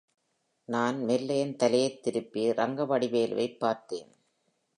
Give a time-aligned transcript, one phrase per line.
[0.69, 4.09] நான் மெல்ல என் தலையைத் திருப்பி ரங்கவடிவேலு வைப் பார்த்தேன்.